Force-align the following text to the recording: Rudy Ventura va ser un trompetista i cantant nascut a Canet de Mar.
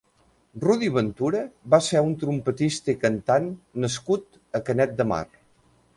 Rudy 0.61 0.87
Ventura 0.95 1.41
va 1.75 1.79
ser 1.89 2.01
un 2.07 2.15
trompetista 2.23 2.95
i 2.95 2.97
cantant 3.05 3.53
nascut 3.85 4.41
a 4.61 4.67
Canet 4.71 4.97
de 5.03 5.07
Mar. 5.13 5.25